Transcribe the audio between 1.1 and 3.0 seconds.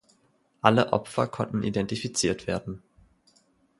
konnten identifiziert werden.